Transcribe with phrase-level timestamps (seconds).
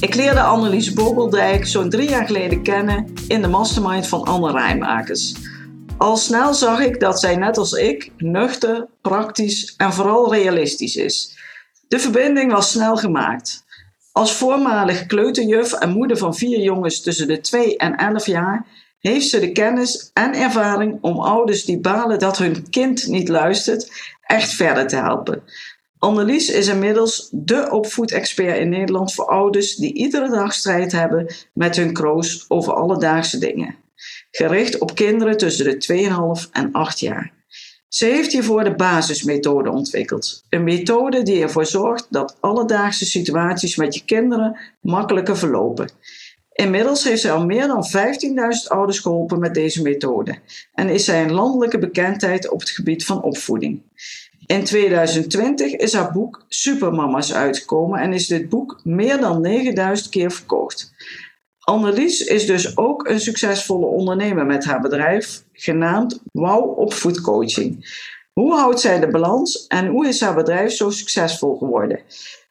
[0.00, 5.34] Ik leerde Annelies Bogeldijk zo'n drie jaar geleden kennen in de mastermind van Anne Rijmakers.
[5.98, 11.38] Al snel zag ik dat zij net als ik nuchter, praktisch en vooral realistisch is.
[11.88, 13.64] De verbinding was snel gemaakt.
[14.12, 18.66] Als voormalig kleuterjuf en moeder van vier jongens tussen de 2 en 11 jaar
[18.98, 23.90] heeft ze de kennis en ervaring om ouders die balen dat hun kind niet luistert,
[24.26, 25.42] echt verder te helpen.
[25.98, 31.76] Annelies is inmiddels de opvoedexpert in Nederland voor ouders die iedere dag strijd hebben met
[31.76, 33.74] hun kroos over alledaagse dingen.
[34.30, 37.32] Gericht op kinderen tussen de 2,5 en 8 jaar.
[37.88, 40.44] Ze heeft hiervoor de basismethode ontwikkeld.
[40.48, 45.90] Een methode die ervoor zorgt dat alledaagse situaties met je kinderen makkelijker verlopen.
[46.52, 50.38] Inmiddels heeft zij al meer dan 15.000 ouders geholpen met deze methode
[50.72, 53.82] en is zij een landelijke bekendheid op het gebied van opvoeding.
[54.46, 60.30] In 2020 is haar boek Supermama's uitgekomen en is dit boek meer dan 9000 keer
[60.30, 60.94] verkocht.
[61.58, 68.04] Annelies is dus ook een succesvolle ondernemer met haar bedrijf, genaamd Wow Opvoedcoaching.
[68.32, 72.00] Hoe houdt zij de balans en hoe is haar bedrijf zo succesvol geworden?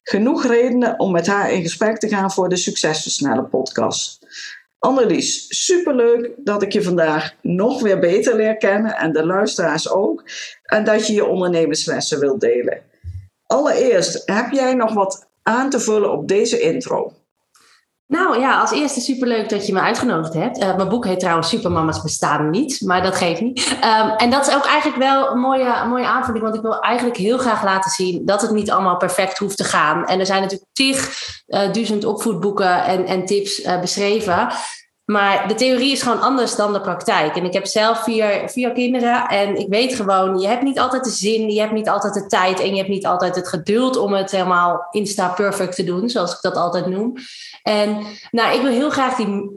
[0.04, 4.25] Genoeg redenen om met haar in gesprek te gaan voor de Succesversnellen podcast.
[4.80, 10.24] Annelies, superleuk dat ik je vandaag nog weer beter leer kennen en de luisteraars ook.
[10.64, 12.82] En dat je je ondernemerslessen wilt delen.
[13.46, 17.14] Allereerst, heb jij nog wat aan te vullen op deze intro?
[18.08, 20.58] Nou ja, als eerste superleuk dat je me uitgenodigd hebt.
[20.58, 23.78] Uh, mijn boek heet trouwens Supermama's bestaan niet, maar dat geeft niet.
[23.84, 27.18] Um, en dat is ook eigenlijk wel een mooie, mooie aanvulling, want ik wil eigenlijk
[27.18, 30.06] heel graag laten zien dat het niet allemaal perfect hoeft te gaan.
[30.06, 31.10] En er zijn natuurlijk tig
[31.48, 34.48] uh, duizend opvoedboeken en, en tips uh, beschreven.
[35.06, 37.36] Maar de theorie is gewoon anders dan de praktijk.
[37.36, 41.04] En ik heb zelf vier, vier kinderen en ik weet gewoon, je hebt niet altijd
[41.04, 43.98] de zin, je hebt niet altijd de tijd en je hebt niet altijd het geduld
[43.98, 47.14] om het helemaal insta-perfect te doen, zoals ik dat altijd noem.
[47.64, 47.98] En
[48.32, 49.50] nou, ik wil heel graag die,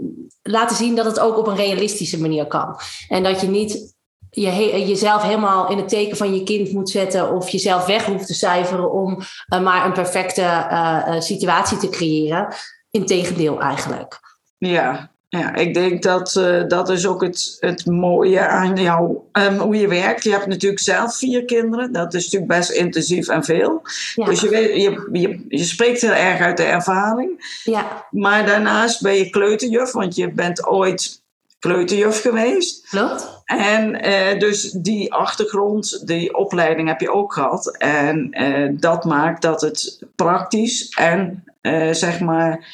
[0.42, 2.78] laten zien dat het ook op een realistische manier kan.
[3.08, 3.96] En dat je niet
[4.30, 8.26] je, jezelf helemaal in het teken van je kind moet zetten of jezelf weg hoeft
[8.26, 9.18] te cijferen om
[9.54, 12.54] uh, maar een perfecte uh, situatie te creëren.
[12.90, 14.20] Integendeel eigenlijk.
[14.58, 19.58] Ja, ja, ik denk dat uh, dat is ook het, het mooie aan jou, um,
[19.58, 20.24] hoe je werkt.
[20.24, 21.92] Je hebt natuurlijk zelf vier kinderen.
[21.92, 23.82] Dat is natuurlijk best intensief en veel.
[24.14, 24.24] Ja.
[24.24, 27.60] Dus je, weet, je, je, je spreekt heel erg uit de ervaring.
[27.64, 28.06] Ja.
[28.10, 31.22] Maar daarnaast ben je kleuterjuf, want je bent ooit
[31.58, 32.88] kleuterjuf geweest.
[32.88, 33.42] Klopt.
[33.44, 37.76] En uh, dus die achtergrond, die opleiding heb je ook gehad.
[37.76, 41.44] En uh, dat maakt dat het praktisch en
[41.90, 42.66] zeg maar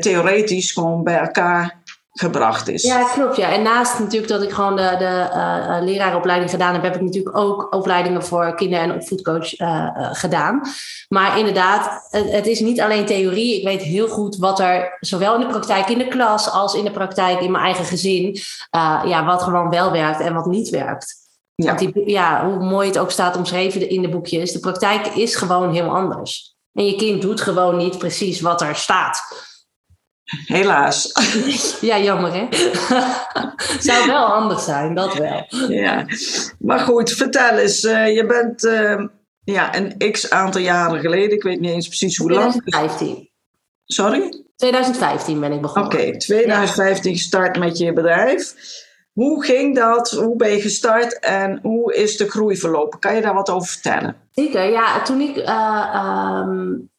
[0.00, 1.79] theoretisch gewoon bij elkaar
[2.12, 2.82] gebracht is.
[2.82, 3.36] Ja, klopt.
[3.36, 3.52] Ja.
[3.52, 7.36] En naast natuurlijk dat ik gewoon de, de uh, leraaropleiding gedaan heb, heb ik natuurlijk
[7.36, 10.60] ook opleidingen voor kinder- en opvoedcoach uh, gedaan.
[11.08, 13.56] Maar inderdaad, het, het, is niet alleen theorie.
[13.56, 16.84] Ik weet heel goed wat er zowel in de praktijk in de klas als in
[16.84, 18.38] de praktijk in mijn eigen gezin,
[19.04, 21.14] ja, wat gewoon wel werkt en wat niet werkt.
[21.54, 21.66] Ja.
[21.66, 25.34] Want die, ja, hoe mooi het ook staat omschreven in de boekjes, de praktijk is
[25.34, 26.54] gewoon heel anders.
[26.72, 29.48] En je kind doet gewoon niet precies wat er staat.
[30.46, 31.12] Helaas.
[31.80, 32.46] Ja, jammer hè?
[33.88, 35.46] Zou wel handig zijn, dat wel.
[35.68, 36.06] Ja,
[36.58, 37.84] maar goed, vertel eens.
[37.84, 39.04] Uh, je bent uh,
[39.44, 43.06] ja, een x aantal jaren geleden, ik weet niet eens precies hoe 2015.
[43.06, 43.28] lang.
[43.84, 44.44] Sorry?
[44.56, 45.92] 2015 ben ik begonnen.
[45.92, 48.54] Oké, okay, 2015 gestart met je bedrijf.
[49.12, 50.10] Hoe ging dat?
[50.10, 52.98] Hoe ben je gestart en hoe is de groei verlopen?
[52.98, 54.16] Kan je daar wat over vertellen?
[54.30, 55.02] Zeker, ja.
[55.02, 56.90] Toen ik uh, um,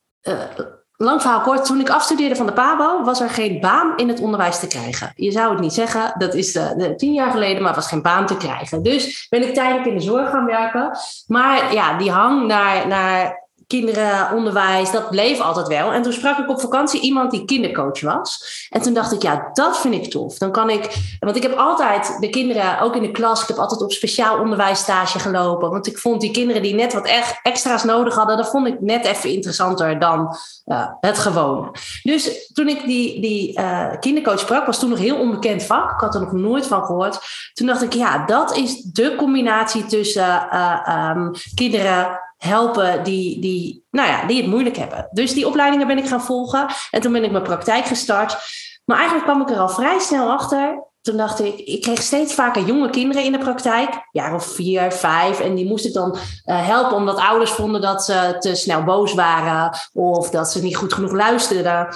[1.01, 4.19] Lang verhaal kort, toen ik afstudeerde van de PABO, was er geen baan in het
[4.19, 5.11] onderwijs te krijgen.
[5.15, 8.25] Je zou het niet zeggen, dat is de, tien jaar geleden, maar was geen baan
[8.25, 8.83] te krijgen.
[8.83, 10.97] Dus ben ik tijdelijk in de zorg gaan werken.
[11.27, 15.91] Maar ja, die hang naar, naar kinderen, onderwijs, dat bleef altijd wel.
[15.91, 18.67] En toen sprak ik op vakantie iemand die kindercoach was.
[18.69, 20.37] En toen dacht ik, ja, dat vind ik tof.
[20.37, 23.57] Dan kan ik, want ik heb altijd de kinderen, ook in de klas, ik heb
[23.57, 25.69] altijd op speciaal onderwijsstage gelopen.
[25.69, 28.81] Want ik vond die kinderen die net wat echt extra's nodig hadden, dat vond ik
[28.81, 31.71] net even interessanter dan uh, het gewone.
[32.03, 35.91] Dus toen ik die, die uh, kindercoach sprak, was toen nog heel onbekend vak.
[35.91, 37.19] Ik had er nog nooit van gehoord.
[37.53, 43.85] Toen dacht ik, ja, dat is de combinatie tussen uh, um, kinderen helpen die, die,
[43.91, 45.07] nou ja, die het moeilijk hebben.
[45.11, 46.67] Dus die opleidingen ben ik gaan volgen.
[46.91, 48.37] En toen ben ik mijn praktijk gestart.
[48.85, 50.89] Maar eigenlijk kwam ik er al vrij snel achter.
[51.01, 54.07] Toen dacht ik, ik kreeg steeds vaker jonge kinderen in de praktijk.
[54.11, 55.39] Jaar of vier, vijf.
[55.39, 59.13] En die moest ik dan uh, helpen omdat ouders vonden dat ze te snel boos
[59.13, 59.77] waren.
[59.93, 61.87] Of dat ze niet goed genoeg luisterden.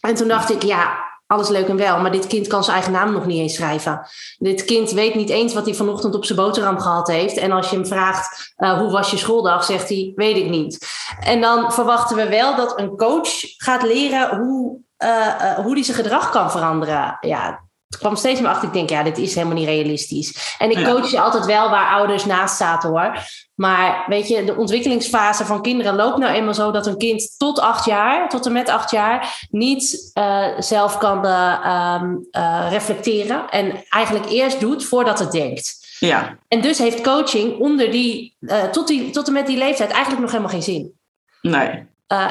[0.00, 2.92] En toen dacht ik, ja, alles leuk en wel, maar dit kind kan zijn eigen
[2.92, 4.06] naam nog niet eens schrijven.
[4.38, 7.36] Dit kind weet niet eens wat hij vanochtend op zijn boterham gehad heeft.
[7.36, 10.86] En als je hem vraagt, uh, hoe was je schooldag, zegt hij, weet ik niet.
[11.20, 15.96] En dan verwachten we wel dat een coach gaat leren hoe, uh, hoe die zijn
[15.96, 17.16] gedrag kan veranderen.
[17.20, 17.61] Ja,
[17.92, 18.68] het kwam steeds meer achter.
[18.68, 20.56] Ik denk, ja, dit is helemaal niet realistisch.
[20.58, 23.18] En ik coach je altijd wel waar ouders naast zaten hoor.
[23.54, 27.60] Maar weet je, de ontwikkelingsfase van kinderen loopt nou eenmaal zo dat een kind tot
[27.60, 32.02] acht jaar, tot en met acht jaar, niet uh, zelf kan uh,
[32.32, 33.48] uh, reflecteren.
[33.50, 35.96] En eigenlijk eerst doet voordat het denkt.
[35.98, 36.36] Ja.
[36.48, 38.36] En dus heeft coaching onder die,
[38.70, 40.92] tot, die, tot en met die leeftijd eigenlijk nog helemaal geen zin.
[41.40, 41.86] Nee.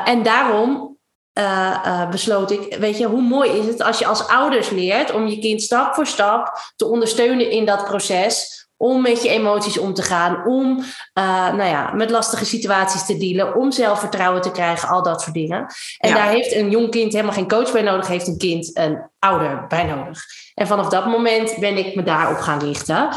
[0.06, 0.91] en daarom
[1.34, 5.14] uh, uh, besloot ik, weet je, hoe mooi is het als je als ouders leert
[5.14, 8.60] om je kind stap voor stap te ondersteunen in dat proces.
[8.78, 10.84] Om met je emoties om te gaan, om uh,
[11.54, 15.66] nou ja, met lastige situaties te dealen, om zelfvertrouwen te krijgen, al dat soort dingen.
[15.98, 16.16] En ja.
[16.16, 19.66] daar heeft een jong kind helemaal geen coach bij nodig, heeft een kind een ouder
[19.68, 20.24] bij nodig.
[20.54, 23.10] En vanaf dat moment ben ik me daarop gaan richten.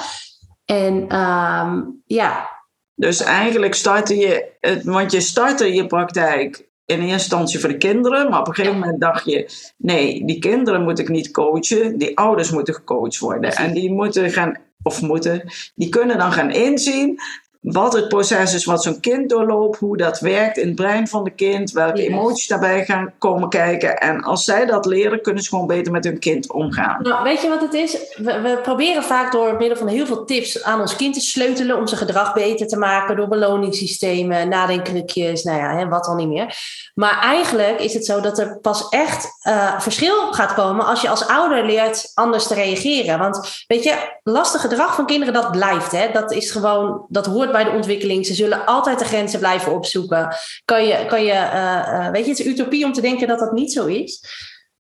[0.65, 2.51] En um, ja.
[2.95, 4.53] Dus eigenlijk startte je,
[4.85, 8.79] want je startte je praktijk in eerste instantie voor de kinderen, maar op een gegeven
[8.79, 13.53] moment dacht je: nee, die kinderen moet ik niet coachen, die ouders moeten gecoacht worden.
[13.53, 17.21] En die moeten gaan, of moeten, die kunnen dan gaan inzien
[17.65, 21.25] wat het proces is wat zo'n kind doorloopt, hoe dat werkt in het brein van
[21.25, 22.07] de kind, welke yes.
[22.07, 23.99] emoties daarbij gaan komen kijken.
[23.99, 27.03] En als zij dat leren, kunnen ze gewoon beter met hun kind omgaan.
[27.03, 27.93] Nou, weet je wat het is?
[28.17, 31.77] We, we proberen vaak door middel van heel veel tips aan ons kind te sleutelen
[31.77, 36.29] om zijn gedrag beter te maken door beloningssystemen, nadenkrukjes, nou ja, hè, wat al niet
[36.29, 36.57] meer.
[36.95, 41.09] Maar eigenlijk is het zo dat er pas echt uh, verschil gaat komen als je
[41.09, 43.19] als ouder leert anders te reageren.
[43.19, 45.93] Want weet je, lastig gedrag van kinderen, dat blijft.
[45.93, 46.11] Hè?
[46.13, 48.27] Dat is gewoon, dat hoort bij de ontwikkeling.
[48.27, 50.37] Ze zullen altijd de grenzen blijven opzoeken.
[50.65, 53.39] Kan je, kan je uh, uh, weet je, het is utopie om te denken dat
[53.39, 54.25] dat niet zo is.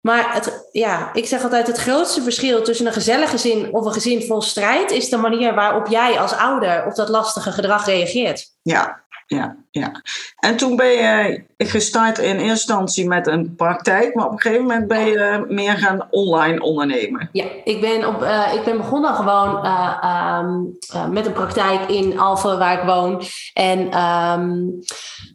[0.02, 3.94] Maar het, ja, ik zeg altijd: het grootste verschil tussen een gezellig gezin of een
[3.94, 8.46] gezin vol strijd is de manier waarop jij als ouder op dat lastige gedrag reageert.
[8.62, 9.01] Ja,
[9.36, 10.02] ja, ja.
[10.40, 14.66] En toen ben je gestart in eerste instantie met een praktijk, maar op een gegeven
[14.66, 17.30] moment ben je meer gaan online ondernemen.
[17.32, 21.90] Ja, ik ben, op, uh, ik ben begonnen gewoon uh, um, uh, met een praktijk
[21.90, 23.22] in Alphen waar ik woon.
[23.54, 24.80] En, um,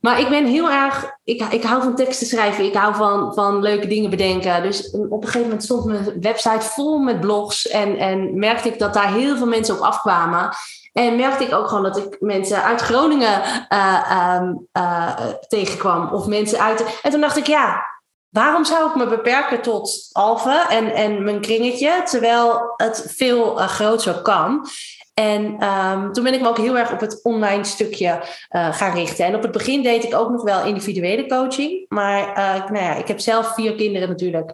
[0.01, 3.63] maar ik ben heel erg, ik, ik hou van teksten schrijven, ik hou van, van
[3.63, 4.63] leuke dingen bedenken.
[4.63, 8.79] Dus op een gegeven moment stond mijn website vol met blogs en, en merkte ik
[8.79, 10.51] dat daar heel veel mensen op afkwamen.
[10.97, 15.17] En merkte ik ook gewoon dat ik mensen uit Groningen uh, um, uh,
[15.49, 16.13] tegenkwam.
[16.13, 17.01] Of mensen uit.
[17.03, 17.87] En toen dacht ik, ja,
[18.29, 23.67] waarom zou ik me beperken tot Alphen en, en mijn kringetje, terwijl het veel uh,
[23.67, 24.67] groter kan?
[25.15, 29.25] En um, toen ben ik me ook heel erg op het online stukje gaan richten.
[29.25, 31.85] En op het begin deed ik ook nog wel individuele coaching.
[31.89, 32.33] Maar
[32.73, 34.53] nou ja, ik heb zelf vier kinderen natuurlijk.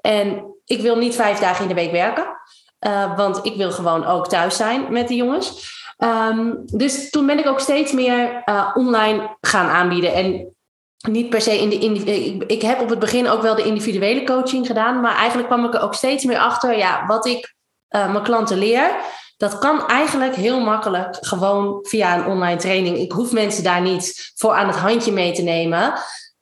[0.00, 2.26] En ik wil niet vijf dagen in de week werken.
[3.16, 5.78] Want ik wil gewoon ook thuis zijn met de jongens.
[6.04, 10.14] Um, dus toen ben ik ook steeds meer uh, online gaan aanbieden.
[10.14, 10.54] En
[11.08, 12.24] niet per se in de.
[12.24, 15.00] Ik, ik heb op het begin ook wel de individuele coaching gedaan.
[15.00, 16.78] Maar eigenlijk kwam ik er ook steeds meer achter.
[16.78, 17.54] Ja, wat ik
[17.90, 18.96] uh, mijn klanten leer.
[19.36, 22.98] Dat kan eigenlijk heel makkelijk gewoon via een online training.
[22.98, 25.92] Ik hoef mensen daar niet voor aan het handje mee te nemen.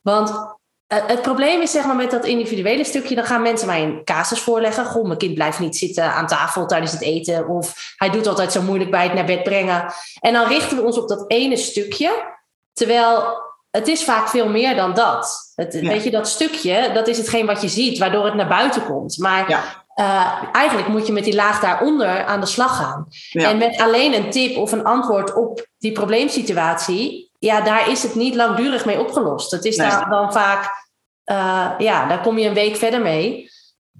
[0.00, 0.57] Want
[0.88, 4.40] het probleem is zeg maar met dat individuele stukje, dan gaan mensen mij een casus
[4.40, 4.84] voorleggen.
[4.84, 7.48] Goh, mijn kind blijft niet zitten aan tafel tijdens het eten.
[7.48, 9.92] Of hij doet altijd zo moeilijk bij het naar bed brengen.
[10.20, 12.36] En dan richten we ons op dat ene stukje.
[12.72, 13.24] Terwijl
[13.70, 15.52] het is vaak veel meer dan dat.
[15.54, 15.88] Het, ja.
[15.88, 19.18] Weet je, dat stukje, dat is hetgeen wat je ziet, waardoor het naar buiten komt.
[19.18, 19.84] Maar ja.
[19.96, 23.06] uh, eigenlijk moet je met die laag daaronder aan de slag gaan.
[23.30, 23.50] Ja.
[23.50, 28.14] En met alleen een tip of een antwoord op die probleemsituatie ja, daar is het
[28.14, 29.50] niet langdurig mee opgelost.
[29.50, 29.88] Het is nee.
[29.88, 30.64] daar dan vaak,
[31.30, 33.50] uh, ja, daar kom je een week verder mee.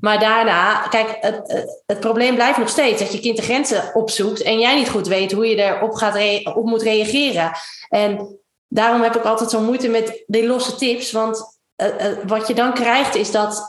[0.01, 3.95] Maar daarna, kijk, het, het, het, probleem blijft nog steeds dat je kind de grenzen
[3.95, 7.51] opzoekt en jij niet goed weet hoe je erop gaat op moet reageren.
[7.89, 12.49] En daarom heb ik altijd zo moeite met die losse tips, want uh, uh, wat
[12.49, 13.69] je dan krijgt is dat,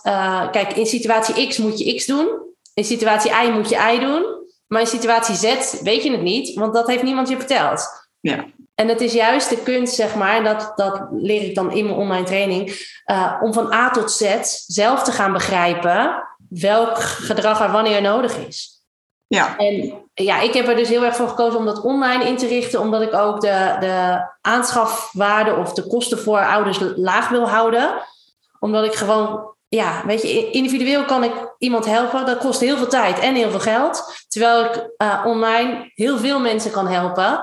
[0.51, 2.29] kijk, in situatie X moet je X doen,
[2.73, 4.25] in situatie Y moet je Y doen,
[4.67, 8.07] maar in situatie Z weet je het niet, want dat heeft niemand je verteld.
[8.19, 8.45] Ja.
[8.79, 11.98] En het is juist de kunst, zeg maar, dat, dat leer ik dan in mijn
[11.98, 14.36] online training, uh, om van A tot Z
[14.67, 18.83] zelf te gaan begrijpen welk gedrag er wanneer nodig is.
[19.27, 19.57] Ja.
[19.57, 22.48] En ja, ik heb er dus heel erg voor gekozen om dat online in te
[22.48, 27.93] richten, omdat ik ook de, de aanschafwaarde of de kosten voor ouders laag wil houden.
[28.59, 32.25] Omdat ik gewoon, ja, weet je, individueel kan ik iemand helpen.
[32.25, 34.24] Dat kost heel veel tijd en heel veel geld.
[34.27, 37.39] Terwijl ik uh, online heel veel mensen kan helpen.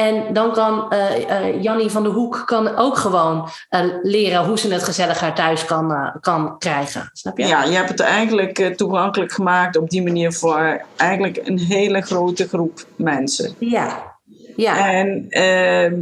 [0.00, 4.72] En dan kan uh, Jannie van de Hoek kan ook gewoon uh, leren hoe ze
[4.72, 7.10] het gezelliger thuis kan, kan krijgen.
[7.12, 7.46] Snap je?
[7.46, 12.48] Ja, je hebt het eigenlijk toegankelijk gemaakt op die manier voor eigenlijk een hele grote
[12.48, 13.54] groep mensen.
[13.58, 14.16] Ja.
[14.56, 14.92] ja.
[14.92, 15.94] En ehm,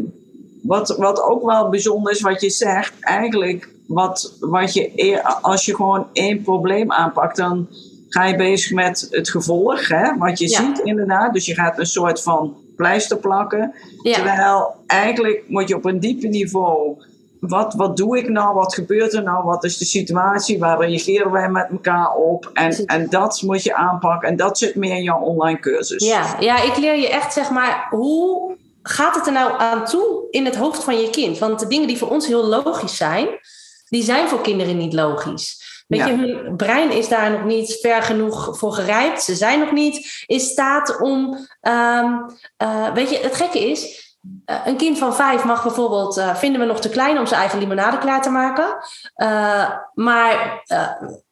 [0.63, 5.75] wat, wat ook wel bijzonder is wat je zegt, eigenlijk wat, wat je, als je
[5.75, 7.69] gewoon één probleem aanpakt, dan
[8.09, 11.33] ga je bezig met het gevolg, hè, wat je ziet inderdaad.
[11.33, 13.75] Dus je gaat een soort van pleister plakken.
[14.03, 16.97] Terwijl eigenlijk moet je op een dieper niveau.
[17.41, 18.55] Wat, wat doe ik nou?
[18.55, 19.45] Wat gebeurt er nou?
[19.45, 20.59] Wat is de situatie?
[20.59, 22.51] Waar reageren wij met elkaar op?
[22.53, 24.29] En, en dat moet je aanpakken.
[24.29, 26.05] En dat zit meer in jouw online cursus.
[26.05, 30.27] Ja, ja, ik leer je echt zeg maar hoe gaat het er nou aan toe
[30.31, 31.39] in het hoofd van je kind?
[31.39, 33.29] Want de dingen die voor ons heel logisch zijn,
[33.89, 35.68] die zijn voor kinderen niet logisch.
[35.89, 39.23] Weet je, hun brein is daar nog niet ver genoeg voor gerijpt.
[39.23, 41.47] Ze zijn nog niet in staat om.
[41.61, 42.15] Ehm,
[42.57, 44.07] eh, weet je, het gekke is.
[44.47, 47.41] Uh, een kind van vijf mag bijvoorbeeld, uh, vinden we nog te klein om zijn
[47.41, 48.77] eigen limonade klaar te maken.
[49.95, 50.63] maar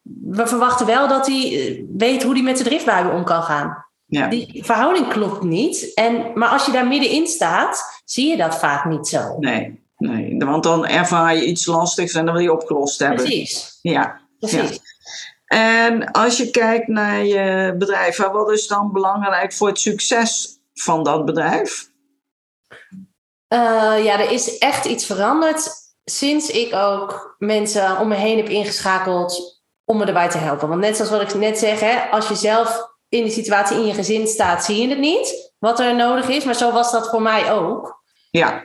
[0.02, 3.84] we verwachten wel dat hij weet hoe hij met zijn driftbuien om kan gaan.
[4.06, 4.28] Ja.
[4.28, 5.94] Die verhouding klopt niet.
[5.94, 9.36] En, maar als je daar middenin staat, zie je dat vaak niet zo.
[9.38, 13.24] Nee, nee, want dan ervaar je iets lastigs en dan wil je opgelost hebben.
[13.24, 13.78] Precies.
[13.82, 14.80] Ja, Precies.
[15.46, 21.02] En als je kijkt naar je bedrijf, wat is dan belangrijk voor het succes van
[21.02, 21.90] dat bedrijf?
[23.48, 25.70] Uh, ja, er is echt iets veranderd
[26.04, 30.68] sinds ik ook mensen om me heen heb ingeschakeld om me erbij te helpen.
[30.68, 33.86] Want net zoals wat ik net zeg, hè, als je zelf in die situatie in
[33.86, 36.44] je gezin staat, zie je het niet wat er nodig is.
[36.44, 38.02] Maar zo was dat voor mij ook.
[38.30, 38.64] Ja.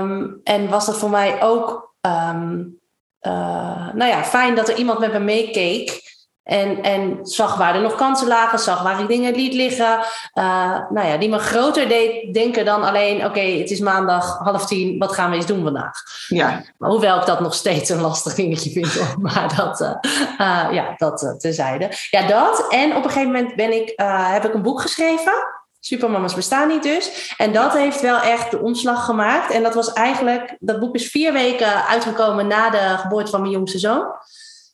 [0.00, 2.80] Um, en was dat voor mij ook um,
[3.22, 6.06] uh, nou ja, fijn dat er iemand met me meekeek.
[6.42, 9.98] En, en zag waar er nog kansen lagen, zag waar ik dingen liet liggen.
[10.34, 14.66] Uh, nou ja, die me groter deed denken dan alleen: oké, het is maandag half
[14.66, 15.92] tien, wat gaan we eens doen vandaag?
[16.28, 16.62] Ja.
[16.78, 21.88] Hoewel ik dat nog steeds een lastig dingetje vind, maar dat, uh, ja, dat tezijde.
[22.10, 22.66] Ja, dat.
[22.68, 23.92] En op een gegeven moment ben ik,
[24.32, 25.32] heb ik een boek geschreven.
[25.80, 27.34] Supermama's bestaan niet dus.
[27.36, 29.50] En dat heeft wel echt de omslag gemaakt.
[29.50, 33.52] En dat was eigenlijk, dat boek is vier weken uitgekomen na de geboorte van mijn
[33.52, 34.06] jongste zoon.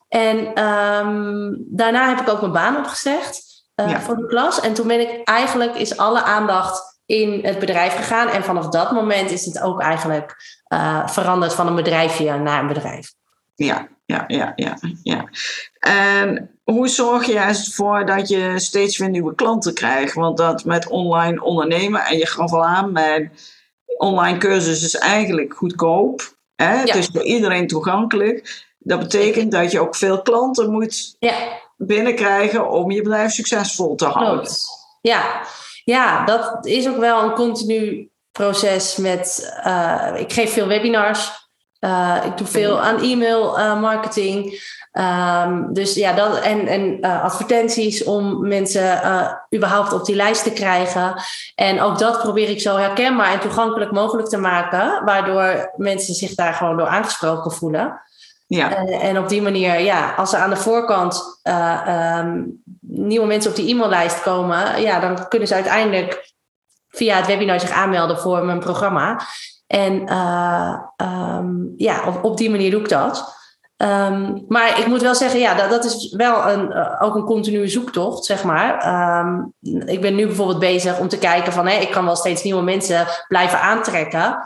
[0.09, 3.43] En ehm, daarna heb ik ook mijn baan opgezegd
[3.77, 4.61] uh, voor de klas.
[4.61, 8.29] En toen ben ik eigenlijk, is alle aandacht in het bedrijf gegaan.
[8.29, 10.37] En vanaf dat moment is het ook eigenlijk
[10.69, 13.13] uh, veranderd van een bedrijfje naar een bedrijf.
[13.55, 15.29] Ja, ja, ja, ja, ja.
[15.79, 20.15] En hoe zorg je ervoor dat je steeds weer nieuwe klanten krijgt?
[20.15, 23.33] Want dat met online ondernemen, en je gaf al aan, mijn
[23.97, 26.37] online cursus is eigenlijk goedkoop.
[26.55, 26.77] Hè?
[26.77, 28.65] Het is voor iedereen toegankelijk.
[28.79, 31.35] Dat betekent dat je ook veel klanten moet ja.
[31.77, 34.51] binnenkrijgen om je bedrijf succesvol te houden.
[35.01, 35.43] Ja.
[35.85, 39.55] ja, dat is ook wel een continu proces met.
[39.67, 41.44] Uh, ik geef veel webinars.
[41.85, 44.63] Uh, ik doe veel aan e-mail uh, marketing.
[44.93, 49.01] Um, dus ja, dat, en, en uh, advertenties om mensen
[49.55, 51.15] überhaupt op die lijst te krijgen.
[51.55, 56.35] En ook dat probeer ik zo herkenbaar en toegankelijk mogelijk te maken, waardoor mensen zich
[56.35, 58.01] daar gewoon door aangesproken voelen.
[58.47, 58.77] Ja.
[58.77, 63.57] En, en op die manier, ja, als er aan de voorkant um, nieuwe mensen op
[63.57, 66.33] die e-maillijst komen, ja, dan kunnen ze uiteindelijk
[66.89, 69.21] via het webinar zich aanmelden voor mijn programma.
[69.75, 70.79] En uh,
[71.77, 73.35] ja, op, op die manier doe ik dat.
[73.77, 77.25] Um, maar ik moet wel zeggen, ja, dat, dat is wel een, uh, ook een
[77.25, 78.87] continue zoektocht, zeg maar.
[79.25, 79.53] Um,
[79.87, 82.63] ik ben nu bijvoorbeeld bezig om te kijken van, hé, ik kan wel steeds nieuwe
[82.63, 84.39] mensen blijven aantrekken.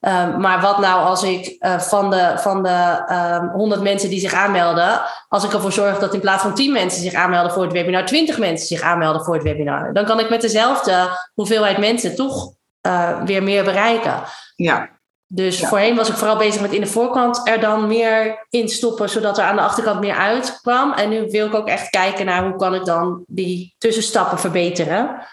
[0.00, 3.04] Um, maar wat nou als ik uh, van de, van de
[3.42, 6.72] um, 100 mensen die zich aanmelden, als ik ervoor zorg dat in plaats van 10
[6.72, 10.20] mensen zich aanmelden voor het webinar, 20 mensen zich aanmelden voor het webinar, dan kan
[10.20, 10.92] ik met dezelfde
[11.34, 12.55] hoeveelheid mensen toch
[12.86, 14.22] uh, weer meer bereiken.
[14.56, 14.94] Ja.
[15.26, 19.08] Dus voorheen was ik vooral bezig met in de voorkant er dan meer in stoppen,
[19.08, 20.92] zodat er aan de achterkant meer uitkwam.
[20.92, 25.26] En nu wil ik ook echt kijken naar hoe kan ik dan die tussenstappen verbeteren.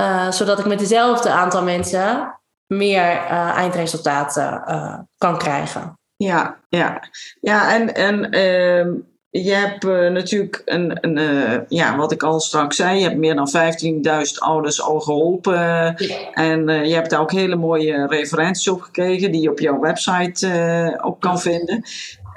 [0.00, 4.62] Uh, zodat ik met dezelfde aantal mensen meer uh, eindresultaten
[5.18, 5.98] kan krijgen.
[6.16, 7.02] Ja, ja.
[7.40, 8.94] ja en, en ehm,
[9.40, 13.16] je hebt uh, natuurlijk een, een uh, ja, wat ik al straks zei, je hebt
[13.16, 15.54] meer dan 15.000 ouders al geholpen.
[15.96, 16.32] Ja.
[16.32, 19.80] En uh, je hebt daar ook hele mooie referenties op gekregen die je op jouw
[19.80, 21.84] website ook kan vinden.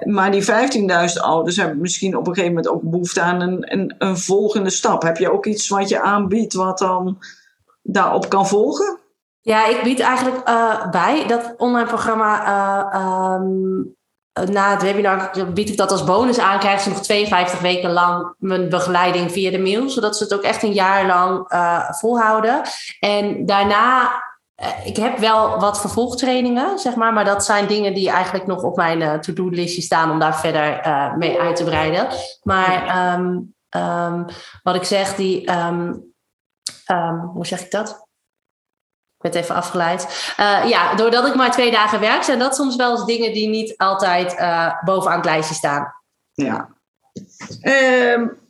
[0.04, 3.96] Maar die 15.000 ouders hebben misschien op een gegeven moment ook behoefte aan een, een,
[3.98, 5.02] een volgende stap.
[5.02, 7.18] Heb je ook iets wat je aanbiedt wat dan
[7.82, 9.00] daarop kan volgen?
[9.42, 12.48] Ja, ik bied eigenlijk uh, bij dat online programma.
[12.48, 13.96] Uh, um,
[14.44, 16.60] na het webinar bied ik dat als bonus aan.
[16.60, 19.90] Krijgen ze nog 52 weken lang mijn begeleiding via de mail.
[19.90, 22.62] Zodat ze het ook echt een jaar lang uh, volhouden.
[23.00, 24.12] En daarna
[24.84, 28.76] ik heb wel wat vervolgtrainingen, zeg maar, maar dat zijn dingen die eigenlijk nog op
[28.76, 30.82] mijn to-do-listje staan om daar verder
[31.18, 32.08] mee uit te breiden.
[32.44, 34.26] Maar um, um,
[34.64, 36.14] wat ik zeg, die, um,
[37.34, 38.05] hoe zeg ik dat?
[39.26, 40.34] Werd even afgeleid.
[40.40, 43.50] Uh, ja, doordat ik maar twee dagen werk, zijn dat soms wel eens dingen die
[43.50, 45.94] niet altijd uh, bovenaan het lijstje staan.
[46.34, 46.70] Ja.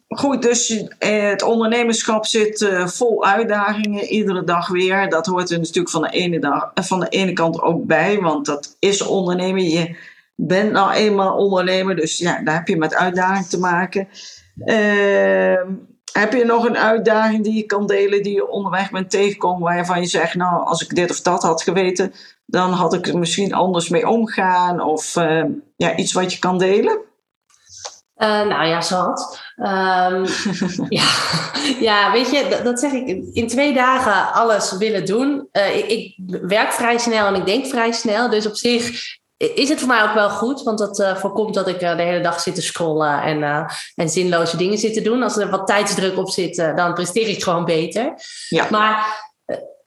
[0.08, 5.10] Goed, dus eh, het ondernemerschap zit vol uitdagingen, iedere dag weer.
[5.10, 8.20] Dat hoort er natuurlijk van de ene, dag, eh, van de ene kant ook bij,
[8.20, 9.70] want dat is ondernemen.
[9.70, 9.98] Je
[10.36, 14.08] bent nou eenmaal ondernemer, dus ja, daar heb je met uitdaging te maken.
[14.65, 15.62] Uh,
[16.19, 20.01] heb je nog een uitdaging die je kan delen, die je onderweg bent tegengekomen, waarvan
[20.01, 22.13] je zegt, nou, als ik dit of dat had geweten,
[22.45, 26.57] dan had ik er misschien anders mee omgaan, of ehm, ja, iets wat je kan
[26.57, 27.00] delen?
[28.17, 29.41] Uh, nou ja, zat.
[29.57, 30.25] Um,
[31.00, 31.03] ja.
[31.79, 33.25] ja, weet je, dat, dat, zeg ik.
[33.34, 35.48] In twee dagen alles willen doen.
[35.51, 38.29] Uh, ik, ik, werk vrij snel en ik denk vrij snel.
[38.29, 39.01] Dus op zich
[39.38, 40.63] is het voor mij ook wel goed.
[40.63, 44.58] Want dat uh, voorkomt dat ik de hele dag zit te scrollen en, en zinloze
[44.58, 45.24] dingen zit te doen.
[45.24, 48.13] Als er wat tijdsdruk op zit, dan presteer ik gewoon beter.
[48.50, 48.68] Ja.
[48.70, 49.24] Maar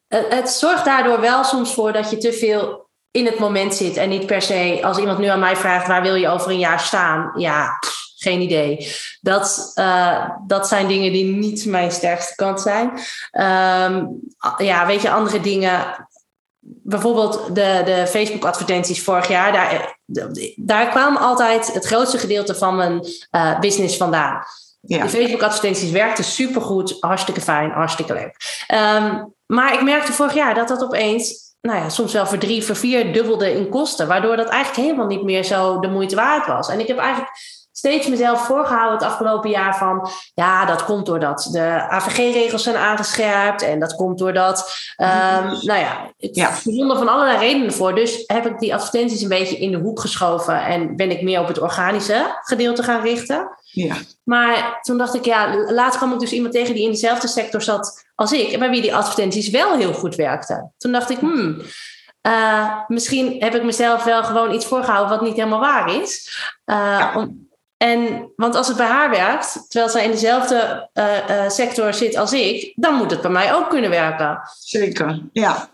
[0.08, 3.96] het zorgt daardoor wel soms voor dat je te veel in het moment zit.
[3.96, 6.58] En niet per se, als iemand nu aan mij vraagt, waar wil je over een
[6.58, 7.32] jaar staan?
[7.34, 7.78] Ja,
[8.16, 8.92] geen idee.
[9.20, 9.72] Dat,
[10.46, 12.88] dat zijn dingen die niet mijn sterkste kant zijn.
[13.32, 14.20] Um,
[14.56, 16.08] ja, weet je, andere dingen.
[16.82, 19.52] Bijvoorbeeld de, de Facebook-advertenties vorig jaar.
[19.52, 19.98] Daar,
[20.56, 24.42] daar kwam altijd het grootste gedeelte van mijn uh, business vandaan.
[24.80, 25.02] Ja.
[25.02, 28.64] De Facebook-advertenties werkten supergoed, hartstikke fijn, hartstikke leuk.
[28.96, 32.64] Um, maar ik merkte vorig jaar dat dat opeens nou ja, soms wel voor drie,
[32.64, 34.08] voor vier dubbelde in kosten.
[34.08, 36.68] Waardoor dat eigenlijk helemaal niet meer zo de moeite waard was.
[36.68, 37.30] En ik heb eigenlijk
[37.78, 40.08] steeds mezelf voorgehouden het afgelopen jaar van...
[40.34, 43.62] ja, dat komt doordat de AVG-regels zijn aangescherpt...
[43.62, 44.72] en dat komt doordat...
[44.96, 45.06] Um,
[45.68, 46.50] nou ja, ik ja.
[46.50, 47.94] er van allerlei redenen voor.
[47.94, 50.64] Dus heb ik die advertenties een beetje in de hoek geschoven...
[50.64, 53.48] en ben ik meer op het organische gedeelte gaan richten.
[53.64, 53.94] Ja.
[54.24, 56.74] Maar toen dacht ik, ja, laatst kwam ik dus iemand tegen...
[56.74, 58.52] die in dezelfde sector zat als ik...
[58.52, 60.74] en bij wie die advertenties wel heel goed werkten.
[60.78, 61.62] Toen dacht ik, hmm...
[62.22, 66.36] Uh, misschien heb ik mezelf wel gewoon iets voorgehouden wat niet helemaal waar is.
[66.66, 67.12] Uh, ja.
[67.16, 67.47] om,
[67.78, 72.16] en, want als het bij haar werkt, terwijl zij in dezelfde uh, uh, sector zit
[72.16, 74.40] als ik, dan moet het bij mij ook kunnen werken.
[74.58, 75.68] Zeker, ja.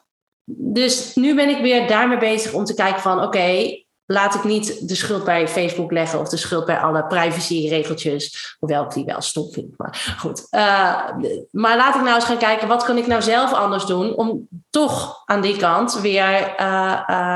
[0.47, 4.89] Dus nu ben ik weer daarmee bezig om te kijken van oké, laat ik niet
[4.89, 9.21] de schuld bij Facebook leggen of de schuld bij alle privacyregeltjes, hoewel ik die wel
[9.21, 9.79] stom vind.
[9.79, 11.09] Maar goed, uh,
[11.51, 14.49] maar laat ik nou eens gaan kijken wat kan ik nou zelf anders doen om
[14.71, 16.61] toch aan die kant weer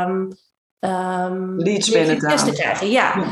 [0.05, 0.33] um,
[0.79, 2.91] um, leads binnen te krijgen.
[2.91, 3.17] ja.
[3.17, 3.27] ja.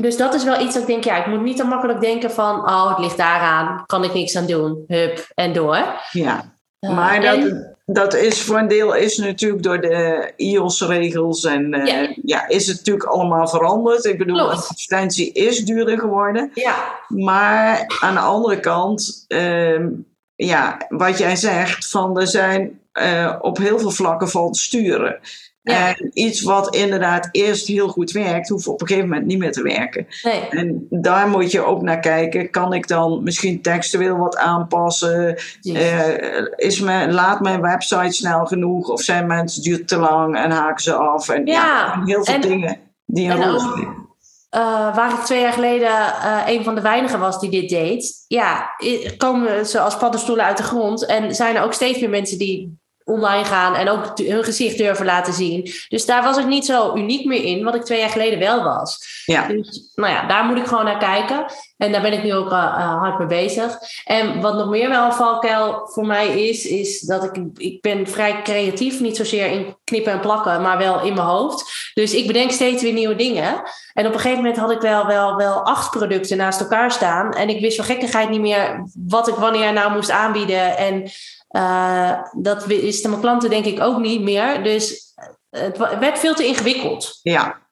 [0.00, 2.30] Dus dat is wel iets dat ik denk, ja, ik moet niet zo makkelijk denken
[2.30, 6.00] van, oh, het ligt daaraan, kan ik niks aan doen, hup, en door.
[6.10, 11.74] Ja, uh, maar dat, dat is voor een deel is natuurlijk door de IOS-regels en
[11.74, 12.14] uh, ja.
[12.22, 12.48] ja.
[12.48, 14.04] is het natuurlijk allemaal veranderd.
[14.04, 16.50] Ik bedoel, advertentie is duurder geworden.
[16.54, 16.74] Ja.
[17.08, 19.86] Maar aan de andere kant, uh,
[20.34, 25.20] ja, wat jij zegt, van er zijn uh, op heel veel vlakken van sturen.
[25.62, 29.52] En iets wat inderdaad eerst heel goed werkt, hoeft op een gegeven moment niet meer
[29.52, 30.06] te werken.
[30.22, 30.48] Nee.
[30.48, 32.50] En daar moet je ook naar kijken.
[32.50, 35.38] Kan ik dan misschien textueel wat aanpassen?
[35.62, 36.08] Uh,
[36.56, 38.88] is mijn, laat mijn website snel genoeg?
[38.88, 41.28] Of zijn mensen duurt te lang en haken ze af?
[41.28, 44.08] En ja, heel veel dingen die een rol spelen.
[44.56, 48.24] Uh, waar ik twee jaar geleden uh, een van de weinigen was die dit deed,
[48.26, 48.70] ja,
[49.16, 51.06] komen ze als paddenstoelen uit de grond.
[51.06, 52.79] En zijn er ook steeds meer mensen die
[53.10, 55.70] online gaan en ook hun gezicht durven laten zien.
[55.88, 58.62] Dus daar was ik niet zo uniek meer in, wat ik twee jaar geleden wel
[58.62, 59.22] was.
[59.24, 59.46] Ja.
[59.46, 61.44] Dus nou ja, daar moet ik gewoon naar kijken.
[61.76, 63.78] En daar ben ik nu ook uh, hard mee bezig.
[64.04, 68.06] En wat nog meer wel een valkuil voor mij is, is dat ik, ik ben
[68.06, 69.00] vrij creatief.
[69.00, 71.90] Niet zozeer in knippen en plakken, maar wel in mijn hoofd.
[71.94, 73.62] Dus ik bedenk steeds weer nieuwe dingen.
[73.92, 77.32] En op een gegeven moment had ik wel, wel, wel acht producten naast elkaar staan.
[77.32, 80.76] En ik wist van gekkigheid niet meer wat ik wanneer nou moest aanbieden.
[80.76, 81.10] En
[81.56, 84.62] uh, dat wisten mijn klanten denk ik ook niet meer.
[84.62, 85.14] Dus
[85.50, 87.18] het werd veel te ingewikkeld.
[87.22, 87.68] Ja.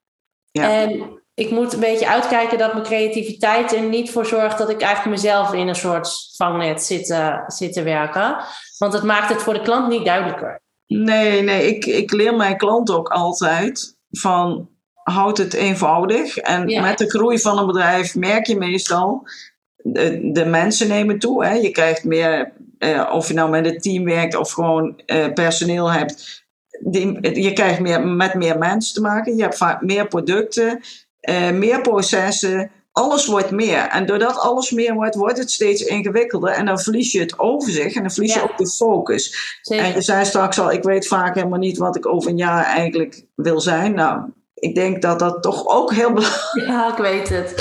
[0.51, 0.71] ja.
[0.71, 4.81] En ik moet een beetje uitkijken dat mijn creativiteit er niet voor zorgt dat ik
[4.81, 8.37] eigenlijk mezelf in een soort vangnet zit, uh, zit te werken.
[8.79, 10.61] Want het maakt het voor de klant niet duidelijker.
[10.87, 14.69] Nee, nee, ik, ik leer mijn klant ook altijd van
[15.03, 16.37] houdt het eenvoudig.
[16.37, 19.23] En met de groei van een bedrijf merk je meestal,
[19.77, 21.45] de, de mensen nemen toe.
[21.45, 21.53] Hè.
[21.53, 25.93] Je krijgt meer, uh, of je nou met een team werkt of gewoon uh, personeel
[25.93, 26.47] hebt.
[26.81, 29.37] Die, je krijgt meer, met meer mensen te maken.
[29.37, 30.81] Je hebt vaak meer producten,
[31.21, 33.89] uh, meer processen alles wordt meer.
[33.89, 36.51] En doordat alles meer wordt, wordt het steeds ingewikkelder.
[36.51, 39.59] En dan verlies je het overzicht en dan verlies je ook de focus.
[39.63, 42.65] En je zei straks al, ik weet vaak helemaal niet wat ik over een jaar
[42.65, 43.95] eigenlijk wil zijn.
[43.95, 44.21] Nou,
[44.61, 47.55] ik denk dat dat toch ook heel belangrijk Ja, ik weet het.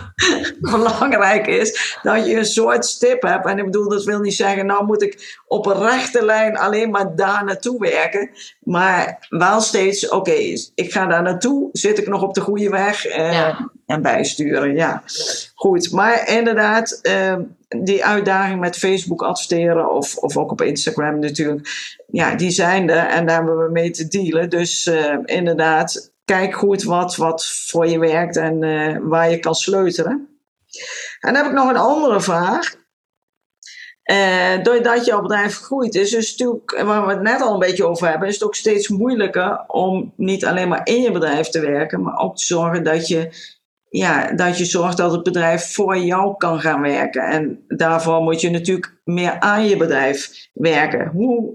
[0.60, 1.98] belangrijk is.
[2.02, 3.46] Dat je een soort stip hebt.
[3.46, 6.90] En ik bedoel, dat wil niet zeggen, nou moet ik op een rechte lijn alleen
[6.90, 8.30] maar daar naartoe werken.
[8.60, 10.32] Maar wel steeds, oké,
[10.74, 11.68] ik ga daar naartoe.
[11.72, 13.06] Zit ik nog op de goede weg?
[13.06, 15.02] Eh, En bijsturen, ja.
[15.54, 17.36] Goed, maar inderdaad, uh,
[17.68, 21.68] die uitdaging met Facebook adverteren of, of ook op Instagram natuurlijk.
[22.06, 24.50] Ja, die zijn er en daar hebben we mee te dealen.
[24.50, 29.54] Dus uh, inderdaad, kijk goed wat, wat voor je werkt en uh, waar je kan
[29.54, 30.28] sleutelen.
[31.20, 32.74] En dan heb ik nog een andere vraag.
[34.10, 37.86] Uh, doordat jouw bedrijf groeit, is dus natuurlijk, waar we het net al een beetje
[37.86, 41.60] over hebben, is het ook steeds moeilijker om niet alleen maar in je bedrijf te
[41.60, 43.30] werken, maar ook te zorgen dat je,
[43.88, 47.22] ja, dat je zorgt dat het bedrijf voor jou kan gaan werken.
[47.22, 51.08] En daarvoor moet je natuurlijk meer aan je bedrijf werken.
[51.08, 51.54] Hoe,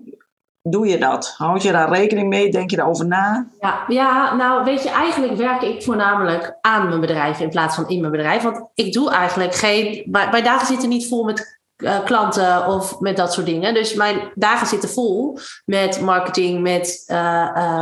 [0.62, 1.34] doe je dat?
[1.38, 2.52] Houd je daar rekening mee?
[2.52, 3.48] Denk je daarover na?
[3.60, 7.90] Ja, ja, nou weet je, eigenlijk werk ik voornamelijk aan mijn bedrijf in plaats van
[7.90, 8.44] in mijn bedrijf.
[8.44, 10.08] Want ik doe eigenlijk geen.
[10.12, 13.74] Mijn dagen zitten niet vol met uh, klanten of met dat soort dingen.
[13.74, 17.04] Dus mijn dagen zitten vol met marketing, met.
[17.08, 17.18] Uh,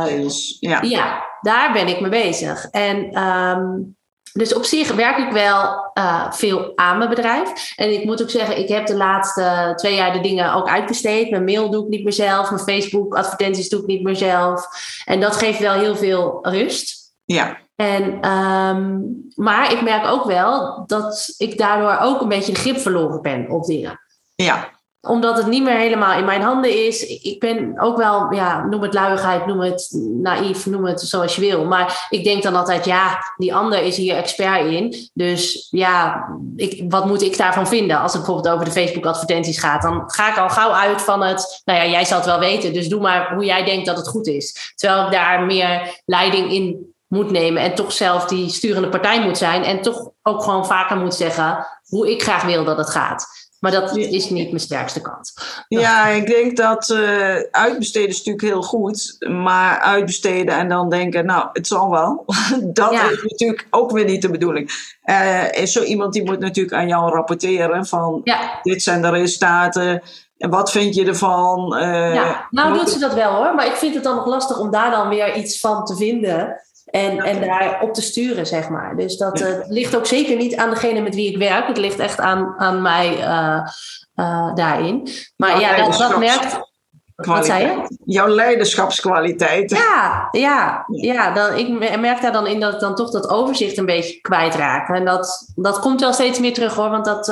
[0.06, 0.28] uh,
[0.60, 0.82] ja.
[0.82, 2.64] ja, daar ben ik mee bezig.
[2.70, 3.22] En.
[3.22, 3.98] Um,
[4.32, 7.72] dus op zich werk ik wel uh, veel aan mijn bedrijf.
[7.76, 11.30] En ik moet ook zeggen, ik heb de laatste twee jaar de dingen ook uitbesteed.
[11.30, 12.50] Mijn mail doe ik niet meer zelf.
[12.50, 14.66] Mijn Facebook advertenties doe ik niet meer zelf.
[15.04, 17.12] En dat geeft wel heel veel rust.
[17.24, 17.58] Ja.
[17.76, 22.78] En, um, maar ik merk ook wel dat ik daardoor ook een beetje de grip
[22.78, 24.00] verloren ben op dingen.
[24.34, 27.06] Ja omdat het niet meer helemaal in mijn handen is.
[27.06, 29.88] Ik ben ook wel, ja, noem het luiigheid, noem het
[30.22, 31.64] naïef, noem het zoals je wil.
[31.64, 35.10] Maar ik denk dan altijd, ja, die ander is hier expert in.
[35.14, 36.24] Dus ja,
[36.56, 38.00] ik, wat moet ik daarvan vinden?
[38.00, 41.62] Als het bijvoorbeeld over de Facebook-advertenties gaat, dan ga ik al gauw uit van het,
[41.64, 44.08] nou ja, jij zal het wel weten, dus doe maar hoe jij denkt dat het
[44.08, 44.72] goed is.
[44.74, 49.38] Terwijl ik daar meer leiding in moet nemen en toch zelf die sturende partij moet
[49.38, 49.62] zijn.
[49.62, 53.49] En toch ook gewoon vaker moet zeggen hoe ik graag wil dat het gaat.
[53.60, 55.32] Maar dat is niet mijn sterkste kant.
[55.68, 59.16] Ja, ik denk dat uh, uitbesteden is natuurlijk heel goed.
[59.18, 62.24] Maar uitbesteden en dan denken, nou, het zal wel.
[62.72, 64.70] dat is natuurlijk ook weer niet de bedoeling.
[65.04, 68.20] Uh, is zo iemand die moet natuurlijk aan jou rapporteren van...
[68.62, 70.02] dit zijn de resultaten.
[70.38, 71.76] En wat vind je ervan?
[71.76, 73.54] Uh, ja, nou doet ze dat wel hoor.
[73.54, 76.60] Maar ik vind het dan nog lastig om daar dan weer iets van te vinden.
[76.90, 78.96] En, en daar op te sturen, zeg maar.
[78.96, 81.66] Dus dat uh, ligt ook zeker niet aan degene met wie ik werk.
[81.66, 83.66] Het ligt echt aan, aan mij uh,
[84.14, 85.08] uh, daarin.
[85.36, 86.68] Maar ja, dat, dat merkt.
[87.14, 87.96] Wat zei je?
[88.04, 89.70] Jouw leiderschapskwaliteit.
[89.70, 93.78] Ja, ja, ja dan, ik merk daar dan in dat ik dan toch dat overzicht
[93.78, 94.88] een beetje kwijtraak.
[94.88, 97.26] En dat, dat komt wel steeds meer terug hoor, want dat,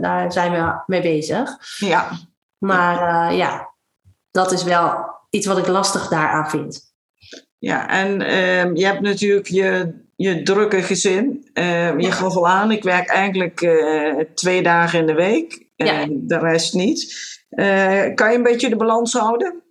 [0.00, 1.50] daar zijn we mee bezig.
[1.78, 2.08] Ja.
[2.58, 3.68] Maar ja,
[4.30, 4.94] dat is wel
[5.30, 6.93] iets wat ik lastig daaraan vind.
[7.64, 11.48] Ja, en uh, je hebt natuurlijk je, je drukke gezin.
[11.54, 15.66] Uh, je gaf al aan, ik werk eigenlijk uh, twee dagen in de week.
[15.76, 16.06] Ja.
[16.10, 17.32] De rest niet.
[17.54, 19.62] Eh, kan je een beetje de balans houden?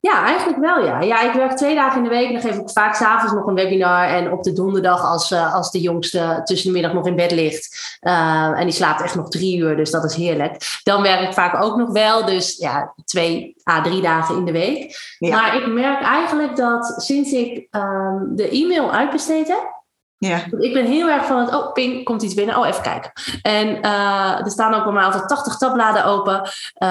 [0.00, 1.00] Ja, eigenlijk wel ja.
[1.00, 2.32] Ja, ik werk twee dagen in de week.
[2.32, 4.08] Dan geef ik vaak s'avonds nog een webinar.
[4.08, 7.30] En op de donderdag, als, uh, als de jongste tussen de middag nog in bed
[7.30, 7.98] ligt.
[8.00, 10.80] Uh, en die slaapt echt nog drie uur, dus dat is heerlijk.
[10.82, 12.24] Dan werk ik vaak ook nog wel.
[12.24, 14.96] Dus ja, twee à drie dagen in de week.
[15.18, 15.30] Ja.
[15.30, 19.75] Maar ik merk eigenlijk dat sinds ik um, de e-mail uitbesteed heb.
[20.18, 20.44] Ja.
[20.58, 22.56] Ik ben heel erg van het, oh, ping, komt iets binnen.
[22.56, 23.12] Oh, even kijken.
[23.42, 26.34] En uh, er staan ook bij mij altijd 80 tabbladen open.
[26.82, 26.88] Uh,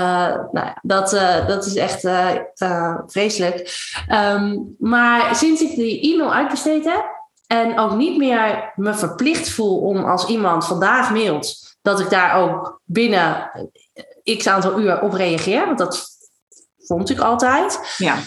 [0.51, 2.07] nou ja, dat, uh, dat is echt
[3.05, 3.79] vreselijk.
[4.11, 7.05] Um, maar sinds ik die e-mail uitbesteed heb
[7.47, 12.35] en ook niet meer me verplicht voel om als iemand vandaag mailt, dat ik daar
[12.35, 13.51] ook binnen
[14.37, 15.65] x aantal uur op reageer.
[15.65, 16.07] Want dat
[16.77, 17.95] vond ik altijd.
[17.97, 18.17] Ja.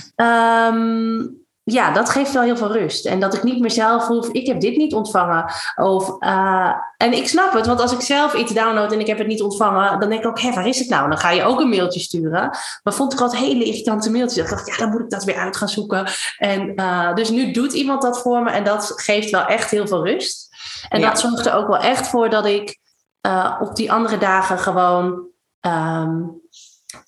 [0.71, 3.07] Um, ja, dat geeft wel heel veel rust.
[3.07, 5.53] En dat ik niet meer zelf hoef, ik heb dit niet ontvangen.
[5.77, 9.19] Of, uh, en ik snap het, want als ik zelf iets download en ik heb
[9.19, 11.09] het niet ontvangen, dan denk ik ook, hé, waar is het nou?
[11.09, 12.51] Dan ga je ook een mailtje sturen.
[12.83, 14.45] Maar vond ik altijd hele irritante mailtjes.
[14.45, 16.07] Ik dacht, ja, dan moet ik dat weer uit gaan zoeken.
[16.39, 19.87] En uh, dus nu doet iemand dat voor me en dat geeft wel echt heel
[19.87, 20.49] veel rust.
[20.89, 21.09] En ja.
[21.11, 22.79] dat zorgt er ook wel echt voor dat ik
[23.27, 25.27] uh, op die andere dagen gewoon.
[25.61, 26.41] Um,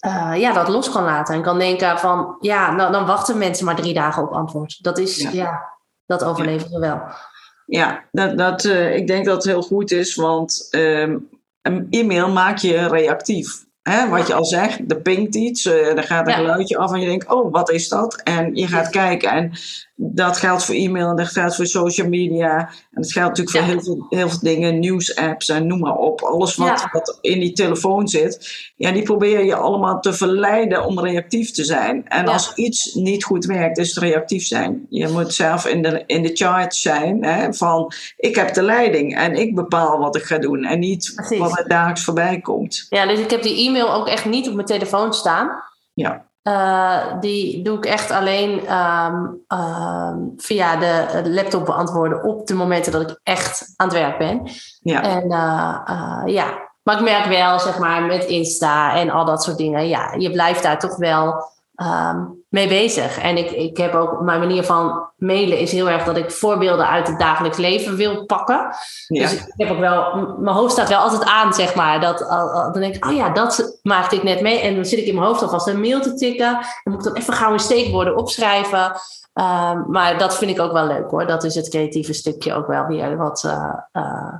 [0.07, 1.35] uh, ja, dat los kan laten.
[1.35, 4.79] En kan denken van, ja, nou, dan wachten mensen maar drie dagen op antwoord.
[4.83, 5.31] Dat is, ja.
[5.31, 5.69] ja
[6.07, 7.01] dat overleven we wel.
[7.67, 11.29] Ja, dat, dat, uh, ik denk dat het heel goed is, want um,
[11.63, 13.69] een e-mail maak je reactief.
[13.83, 17.01] Hè, wat je al zegt, er pinkt iets, uh, er gaat een geluidje af en
[17.01, 18.21] je denkt, oh, wat is dat?
[18.25, 19.31] En je gaat kijken.
[19.31, 19.53] En
[20.03, 22.59] dat geldt voor e-mail en dat geldt voor social media.
[22.69, 26.21] En dat geldt natuurlijk voor heel, veel, heel veel dingen, nieuwsapps en noem maar op.
[26.21, 31.01] Alles wat, wat in die telefoon zit, ja, die probeer je allemaal te verleiden om
[31.01, 32.09] reactief te zijn.
[32.09, 34.87] En als iets niet goed werkt, is het reactief zijn.
[34.89, 39.17] Je moet zelf in de, in de charge zijn hè, van, ik heb de leiding
[39.17, 40.65] en ik bepaal wat ik ga doen.
[40.65, 42.87] En niet wat er dagelijks voorbij komt.
[42.89, 45.63] Ja, dus ik heb die e-mail ook echt niet op mijn telefoon staan.
[45.95, 46.30] Ja.
[46.43, 52.93] Uh, die doe ik echt alleen um, uh, via de laptop beantwoorden op de momenten
[52.93, 54.51] dat ik echt aan het werk ben.
[54.81, 55.03] Ja.
[55.03, 59.57] En uh, ja, maar ik merk wel, zeg maar, met Insta en al dat soort
[59.57, 61.51] dingen, ja, je blijft daar toch wel
[61.83, 63.19] um, mee bezig.
[63.19, 66.89] En ik, ik heb ook mijn manier van mailen is heel erg dat ik voorbeelden
[66.89, 68.75] uit het dagelijks leven wil pakken.
[69.07, 69.23] Ja.
[69.23, 72.01] Dus ik heb ook wel, mijn hoofd staat wel altijd aan, zeg maar.
[72.01, 72.19] Dat,
[72.73, 74.61] dan denk ik, oh ja, dat maakte ik net mee.
[74.61, 76.53] En dan zit ik in mijn hoofd alvast een mail te tikken.
[76.53, 78.93] Dan moet ik dan even gauw in steekwoorden opschrijven.
[79.35, 81.27] Um, maar dat vind ik ook wel leuk hoor.
[81.27, 83.45] Dat is het creatieve stukje ook wel weer wat.
[83.47, 84.35] Uh, uh,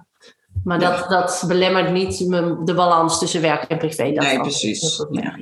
[0.65, 2.19] maar dat, dat belemmert niet
[2.65, 4.13] de balans tussen werk en privé.
[4.13, 5.05] Dat nee, precies.
[5.11, 5.35] Ja.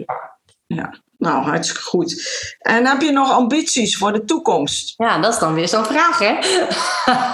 [0.69, 1.01] Ja.
[1.19, 2.23] Nou, hartstikke goed.
[2.59, 4.95] En heb je nog ambities voor de toekomst?
[4.97, 6.39] Ja, dat is dan weer zo'n vraag, hè?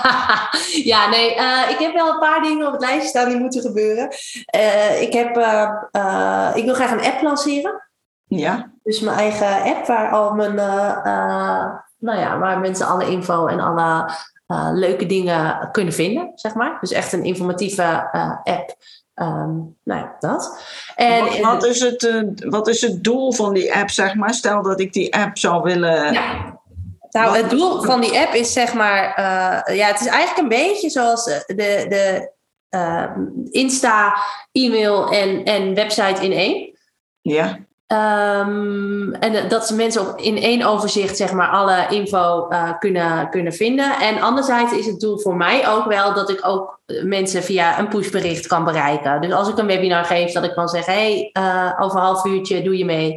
[0.93, 3.61] ja, nee, uh, ik heb wel een paar dingen op het lijstje staan die moeten
[3.61, 4.09] gebeuren.
[4.57, 7.89] Uh, ik, heb, uh, ik wil graag een app lanceren.
[8.27, 8.73] Ja.
[8.83, 10.55] Dus mijn eigen app waar al mijn,
[11.99, 14.11] nou ja, waar mensen alle info en alle
[14.73, 16.77] leuke dingen kunnen vinden, zeg maar.
[16.81, 18.11] Dus echt een informatieve
[18.43, 18.77] app
[19.15, 20.65] Um, nou ja, dat.
[20.95, 24.35] En, wat, wat, is het, uh, wat is het doel van die app, zeg maar?
[24.35, 26.13] Stel dat ik die app zou willen...
[26.13, 26.63] Ja.
[27.11, 29.09] Nou, het doel van die app is zeg maar...
[29.09, 31.45] Uh, ja, het is eigenlijk een beetje zoals de,
[31.89, 32.33] de
[32.71, 33.11] uh,
[33.51, 34.17] Insta,
[34.53, 36.79] e-mail en, en website in één.
[37.21, 37.59] Ja.
[37.87, 43.53] Um, en dat mensen op in één overzicht zeg maar alle info uh, kunnen, kunnen
[43.53, 44.01] vinden.
[44.01, 47.89] En anderzijds is het doel voor mij ook wel dat ik ook mensen via een
[47.89, 49.21] pushbericht kan bereiken.
[49.21, 52.25] Dus als ik een webinar geef, dat ik kan zeggen: hey, uh, over een half
[52.25, 53.17] uurtje doe je mee.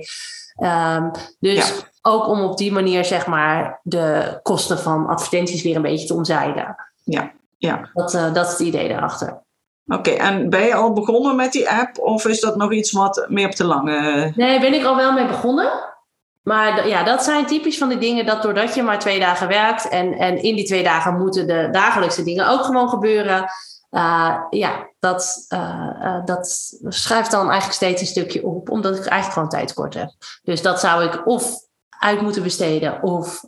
[0.63, 1.73] Um, dus ja.
[2.01, 6.13] ook om op die manier zeg maar de kosten van advertenties weer een beetje te
[6.13, 6.75] omzeilen.
[7.03, 7.89] Ja, ja.
[7.93, 9.45] Dat, uh, dat is het idee daarachter.
[9.88, 12.91] Oké, okay, en ben je al begonnen met die app of is dat nog iets
[12.91, 14.32] wat meer op de lange...
[14.36, 15.95] Nee, ben ik al wel mee begonnen.
[16.43, 19.89] Maar ja, dat zijn typisch van die dingen dat doordat je maar twee dagen werkt
[19.89, 23.45] en, en in die twee dagen moeten de dagelijkse dingen ook gewoon gebeuren.
[23.91, 29.06] Uh, ja, dat, uh, uh, dat schrijft dan eigenlijk steeds een stukje op, omdat ik
[29.06, 30.10] eigenlijk gewoon tijd kort heb.
[30.43, 31.54] Dus dat zou ik of
[31.89, 33.43] uit moeten besteden of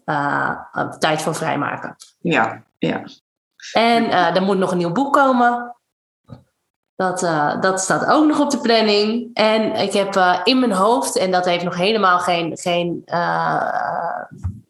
[0.99, 1.95] tijd voor vrijmaken.
[2.19, 3.03] Ja, ja.
[3.73, 5.75] En er moet nog een nieuw boek komen.
[6.99, 9.29] Dat, uh, dat staat ook nog op de planning.
[9.33, 14.23] En ik heb uh, in mijn hoofd, en dat heeft nog helemaal geen, geen, uh,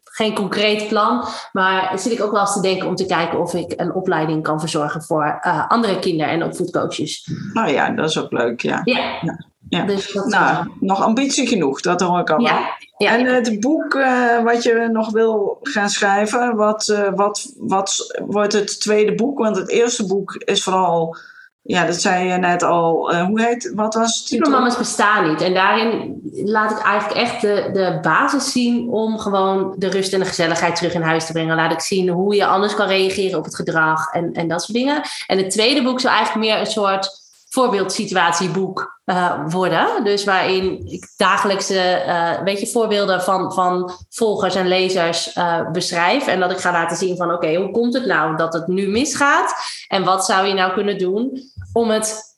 [0.04, 1.24] geen concreet plan.
[1.52, 4.42] Maar zit ik ook wel eens te denken om te kijken of ik een opleiding
[4.42, 7.30] kan verzorgen voor andere kinder- en opvoedcoaches.
[7.52, 8.80] Nou ja, dat is ook leuk, ja.
[8.84, 9.18] Ja.
[9.20, 9.44] ja.
[9.68, 9.84] ja.
[9.84, 12.40] Dus dat, nou, nog ambitie genoeg, dat hoor ik al.
[12.40, 12.76] Ja.
[12.96, 13.18] ja.
[13.18, 13.98] En het boek
[14.44, 19.38] wat je nog wil gaan schrijven, wat, wat, wat wordt het tweede boek?
[19.38, 21.16] Want het eerste boek is vooral
[21.62, 23.12] ja, dat zei je net al.
[23.12, 24.26] Uh, hoe heet, wat was het?
[24.26, 25.40] Supermama's bestaan niet.
[25.40, 30.20] En daarin laat ik eigenlijk echt de, de basis zien om gewoon de rust en
[30.20, 31.56] de gezelligheid terug in huis te brengen.
[31.56, 34.78] Laat ik zien hoe je anders kan reageren op het gedrag en, en dat soort
[34.78, 35.02] dingen.
[35.26, 37.19] En het tweede boek zou eigenlijk meer een soort
[37.50, 40.04] voorbeeldsituatieboek uh, worden.
[40.04, 46.26] Dus waarin ik dagelijkse uh, weet je, voorbeelden van, van volgers en lezers uh, beschrijf.
[46.26, 48.66] En dat ik ga laten zien van oké, okay, hoe komt het nou dat het
[48.66, 49.54] nu misgaat?
[49.88, 51.40] En wat zou je nou kunnen doen
[51.72, 52.28] om het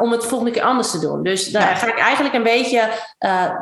[0.00, 1.22] om het volgende keer anders te doen.
[1.22, 1.74] Dus daar ja.
[1.74, 2.90] ga ik eigenlijk een beetje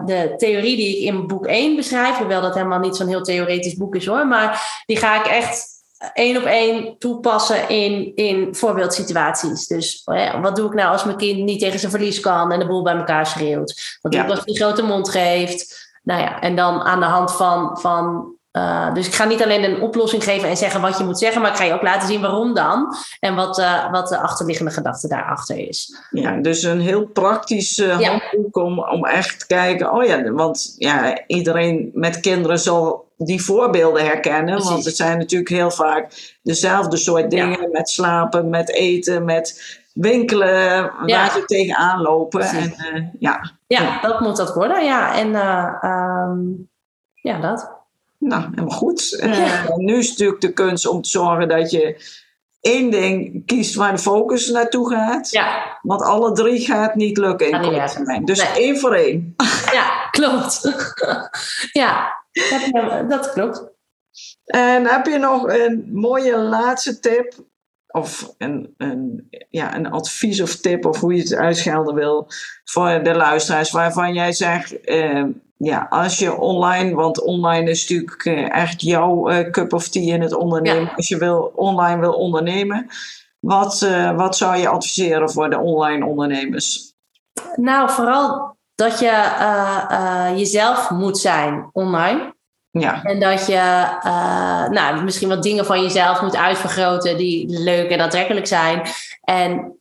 [0.05, 3.75] de theorie die ik in boek 1 beschrijf, hoewel dat helemaal niet zo'n heel theoretisch
[3.75, 5.74] boek is hoor, maar die ga ik echt
[6.12, 9.66] één op één toepassen in, in voorbeeldsituaties.
[9.66, 12.59] Dus ja, wat doe ik nou als mijn kind niet tegen zijn verlies kan en
[12.59, 13.98] de boel bij elkaar schreeuwt?
[14.00, 14.26] Wat doe ja.
[14.26, 15.92] ik als hij een grote mond geeft?
[16.02, 19.64] Nou ja, en dan aan de hand van, van uh, dus ik ga niet alleen
[19.64, 22.09] een oplossing geven en zeggen wat je moet zeggen, maar ik ga je ook laten
[22.09, 25.96] zien waarom dan en wat, uh, wat de achterliggende gedachte daarachter is.
[26.11, 28.11] Ja, dus een heel praktisch uh, ja.
[28.11, 29.92] handboek om, om echt te kijken.
[29.92, 34.70] Oh ja, want ja, iedereen met kinderen zal die voorbeelden herkennen, Precies.
[34.70, 37.68] want het zijn natuurlijk heel vaak dezelfde soort dingen ja.
[37.72, 42.40] met slapen, met eten, met winkelen, waar ze tegenaan lopen.
[42.40, 43.50] En, ja.
[43.66, 45.18] ja, dat moet dat worden, ja.
[45.18, 45.35] En
[45.90, 46.68] um,
[47.14, 47.72] ja, dat.
[48.18, 49.20] Nou, helemaal goed.
[49.22, 52.03] Uh, nu is natuurlijk de kunst om te zorgen dat je
[52.61, 55.31] één ding kiest waar de focus naartoe gaat.
[55.31, 55.79] Ja.
[55.83, 58.24] Want alle drie gaat niet lukken in korte termijn.
[58.24, 59.35] Dus één voor één.
[59.72, 60.61] Ja, klopt.
[61.83, 62.24] ja,
[62.70, 63.73] dat, dat klopt.
[64.44, 67.35] En heb je nog een mooie laatste tip?
[67.87, 72.27] Of een, een, ja, een advies of tip, of hoe je het uitschelden wil,
[72.64, 75.25] voor de luisteraars, waarvan jij zegt: uh,
[75.57, 80.14] ja, als je online, want online is natuurlijk uh, echt jouw uh, cup of tea
[80.14, 80.94] in het ondernemen.
[80.94, 82.87] Als je wil, online wil ondernemen,
[83.40, 86.94] wat, uh, wat zou je adviseren voor de online ondernemers?
[87.57, 89.13] Nou, vooral dat je
[90.37, 92.35] jezelf moet zijn online.
[92.71, 93.03] Ja.
[93.03, 93.87] En dat je
[94.71, 98.83] nou, misschien wat dingen van jezelf moet uitvergroten die leuk en aantrekkelijk zijn.
[99.21, 99.77] En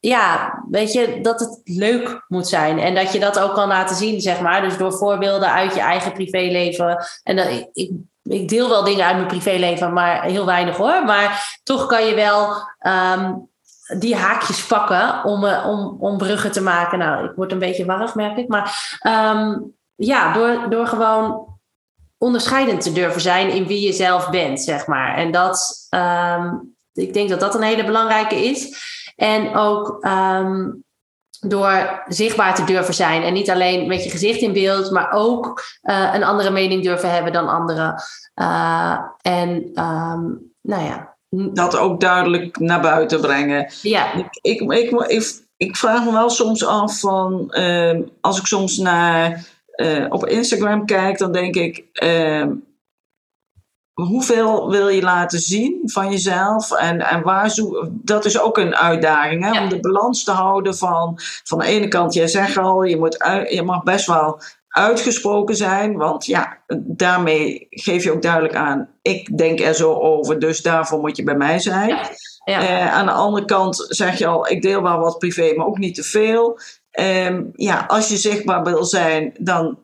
[0.00, 2.78] ja, weet je, dat het leuk moet zijn.
[2.78, 4.62] En dat je dat ook kan laten zien, zeg maar.
[4.62, 7.06] Dus door voorbeelden uit je eigen privéleven.
[7.22, 7.90] En dat, ik,
[8.22, 11.04] ik deel wel dingen uit mijn privéleven, maar heel weinig hoor.
[11.04, 12.52] Maar toch kan je wel
[13.16, 13.48] um,
[13.86, 16.98] die haakjes pakken om, uh, om, om bruggen te maken.
[16.98, 18.48] Nou, ik word een beetje warrig, merk ik.
[18.48, 18.98] Maar
[19.34, 21.54] um, ja, door, door gewoon
[22.18, 25.14] onderscheidend te durven zijn in wie je zelf bent, zeg maar.
[25.14, 28.76] En dat, um, ik denk dat dat een hele belangrijke is.
[29.16, 30.84] En ook um,
[31.40, 33.22] door zichtbaar te durven zijn.
[33.22, 37.10] En niet alleen met je gezicht in beeld, maar ook uh, een andere mening durven
[37.10, 38.02] hebben dan anderen.
[38.34, 39.70] Uh, en
[40.60, 41.15] nou ja.
[41.28, 43.72] Dat ook duidelijk naar buiten brengen.
[43.82, 44.14] Ja.
[44.14, 48.76] Ik, ik, ik, ik, ik vraag me wel soms af van, uh, als ik soms
[48.76, 51.84] naar, uh, op Instagram kijk, dan denk ik,
[54.02, 58.76] hoeveel wil je laten zien van jezelf en, en waar zo, dat is ook een
[58.76, 59.62] uitdaging hè?
[59.62, 63.18] om de balans te houden van van de ene kant jij zegt al je moet
[63.18, 64.40] uit, je mag best wel
[64.76, 70.38] uitgesproken zijn want ja daarmee geef je ook duidelijk aan ik denk er zo over
[70.38, 72.10] dus daarvoor moet je bij mij zijn ja.
[72.44, 72.62] Ja.
[72.62, 75.78] Uh, aan de andere kant zeg je al ik deel wel wat privé maar ook
[75.78, 76.58] niet te veel
[77.00, 79.78] um, ja als je zichtbaar wil zijn dan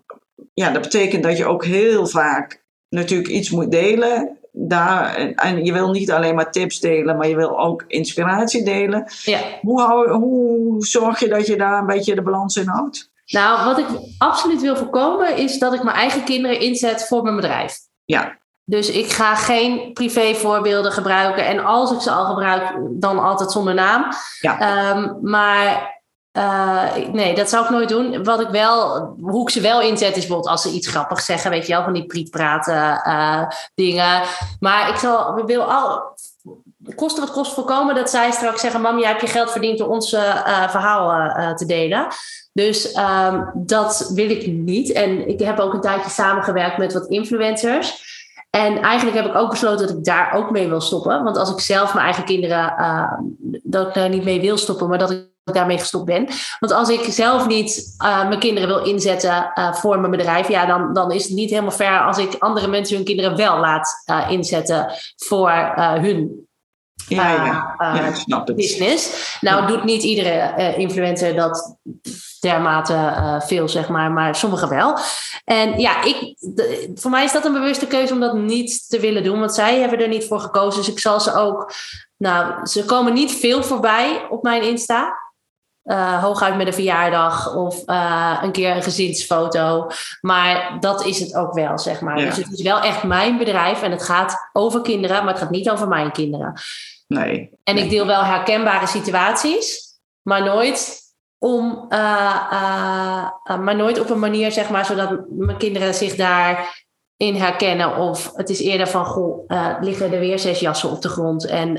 [0.54, 4.36] ja dat betekent dat je ook heel vaak natuurlijk iets moet delen.
[4.52, 9.04] Daar, en je wil niet alleen maar tips delen, maar je wil ook inspiratie delen.
[9.22, 9.40] Ja.
[9.60, 13.11] Hoe, hou, hoe zorg je dat je daar een beetje de balans in houdt?
[13.26, 13.86] Nou, wat ik
[14.18, 17.78] absoluut wil voorkomen is dat ik mijn eigen kinderen inzet voor mijn bedrijf.
[18.04, 18.40] Ja.
[18.64, 21.46] Dus ik ga geen privé voorbeelden gebruiken.
[21.46, 24.06] En als ik ze al gebruik, dan altijd zonder naam.
[24.40, 24.90] Ja.
[24.90, 26.00] Um, maar
[26.32, 28.24] uh, nee, dat zou ik nooit doen.
[28.24, 31.50] Wat ik wel, hoe ik ze wel inzet, is bijvoorbeeld als ze iets grappigs zeggen,
[31.50, 34.22] weet je wel, van die prietpraten uh, dingen.
[34.60, 36.14] Maar ik zal, wil al,
[36.94, 39.88] kosten wat kost voorkomen dat zij straks zeggen: Mam, jij hebt je geld verdiend door
[39.88, 42.06] ons uh, verhaal te delen.
[42.52, 44.92] Dus um, dat wil ik niet.
[44.92, 48.10] En ik heb ook een tijdje samengewerkt met wat influencers.
[48.50, 51.22] En eigenlijk heb ik ook besloten dat ik daar ook mee wil stoppen.
[51.22, 53.12] Want als ik zelf mijn eigen kinderen, uh,
[53.62, 56.28] dat ik daar niet mee wil stoppen, maar dat ik daarmee gestopt ben.
[56.58, 60.66] Want als ik zelf niet uh, mijn kinderen wil inzetten uh, voor mijn bedrijf, ja,
[60.66, 64.04] dan, dan is het niet helemaal fair als ik andere mensen hun kinderen wel laat
[64.28, 64.86] inzetten
[65.16, 66.46] voor hun
[67.08, 67.74] ja, ja.
[67.78, 68.56] ja, ik snap het.
[68.56, 69.36] business.
[69.40, 71.76] Nou, doet niet iedere influencer dat
[72.42, 74.98] dermate uh, veel, zeg maar, maar sommigen wel.
[75.44, 79.00] En ja, ik, de, voor mij is dat een bewuste keuze om dat niet te
[79.00, 80.80] willen doen, want zij hebben er niet voor gekozen.
[80.80, 81.72] Dus ik zal ze ook,
[82.16, 85.20] nou, ze komen niet veel voorbij op mijn Insta.
[85.84, 89.86] Uh, hooguit met een verjaardag of uh, een keer een gezinsfoto.
[90.20, 92.18] Maar dat is het ook wel, zeg maar.
[92.18, 92.24] Ja.
[92.24, 95.50] Dus het is wel echt mijn bedrijf en het gaat over kinderen, maar het gaat
[95.50, 96.60] niet over mijn kinderen.
[97.06, 97.50] Nee.
[97.64, 101.00] En ik deel wel herkenbare situaties, maar nooit
[101.42, 101.98] om, uh,
[102.52, 107.96] uh, maar nooit op een manier, zeg maar, zodat mijn kinderen zich daarin herkennen.
[107.96, 109.50] Of het is eerder van, goh,
[109.80, 111.74] liggen er weer zes jassen op de grond en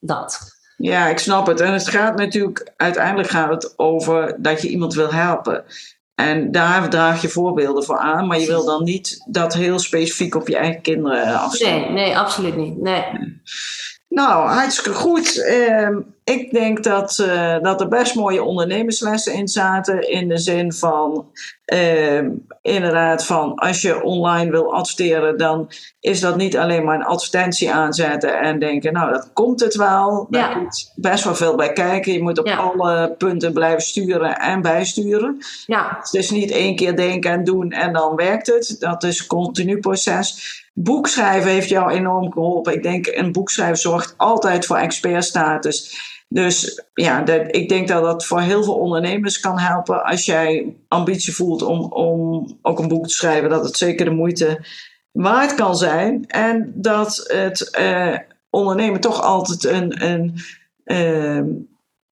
[0.00, 0.38] dat.
[0.76, 1.60] Ja, ik snap het.
[1.60, 5.64] En het gaat natuurlijk, uiteindelijk gaat het over dat je iemand wil helpen.
[6.14, 10.34] En daar draag je voorbeelden voor aan, maar je wil dan niet dat heel specifiek
[10.34, 11.92] op je eigen kinderen afstemmen.
[11.92, 12.80] Nee, nee, absoluut niet.
[12.80, 13.04] Nee.
[14.08, 15.36] Nou, hartstikke goed.
[15.36, 20.10] Uh, ik denk dat, uh, dat er best mooie ondernemerslessen in zaten.
[20.10, 21.26] In de zin van,
[21.66, 22.22] uh,
[22.62, 25.70] inderdaad, van als je online wil adverteren, dan
[26.00, 30.26] is dat niet alleen maar een advertentie aanzetten en denken, nou, dat komt het wel.
[30.30, 30.66] Daar Ja.
[30.94, 32.12] best wel veel bij kijken.
[32.12, 32.56] Je moet op Ja.
[32.56, 35.38] alle punten blijven sturen en bijsturen.
[35.66, 38.76] Ja, Het is niet één keer denken en doen en dan werkt het.
[38.78, 40.60] Dat is een continu proces.
[40.74, 42.72] Boekschrijven heeft jou enorm geholpen.
[42.74, 46.10] Ik denk, een boekschrijver zorgt altijd voor expertstatus.
[46.32, 50.04] Dus ja, dat, ik denk dat dat voor heel veel ondernemers kan helpen.
[50.04, 54.10] Als jij ambitie voelt om, om ook een boek te schrijven, dat het zeker de
[54.10, 54.64] moeite
[55.10, 56.26] waard kan zijn.
[56.26, 58.16] En dat het eh,
[58.50, 60.04] ondernemen toch altijd een.
[60.04, 60.34] een
[60.84, 61.46] ehm,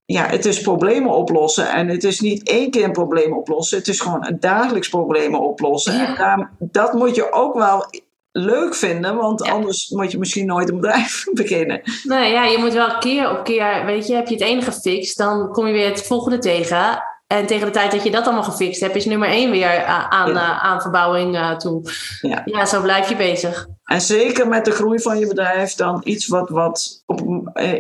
[0.05, 1.71] ja, het is problemen oplossen.
[1.71, 3.79] En het is niet één keer een probleem oplossen.
[3.79, 6.07] Het is gewoon een dagelijks problemen oplossen.
[6.07, 7.87] En daar, dat moet je ook wel
[8.33, 11.81] leuk vinden, want anders moet je misschien nooit een bedrijf beginnen.
[12.03, 15.19] Nee, ja, je moet wel keer op keer, weet je, heb je het ene gefixt,
[15.19, 17.03] dan kom je weer het volgende tegen.
[17.27, 20.33] En tegen de tijd dat je dat allemaal gefixt hebt, is nummer één weer aan,
[20.33, 20.61] ja.
[20.61, 21.83] aan verbouwing uh, toe.
[22.21, 22.43] Ja.
[22.45, 23.67] ja, zo blijf je bezig.
[23.85, 27.21] En zeker met de groei van je bedrijf, dan iets wat, wat op,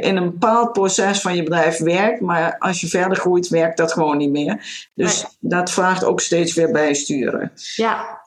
[0.00, 2.20] in een bepaald proces van je bedrijf werkt.
[2.20, 4.88] Maar als je verder groeit, werkt dat gewoon niet meer.
[4.94, 7.52] Dus dat vraagt ook steeds weer bijsturen.
[7.74, 8.20] Ja,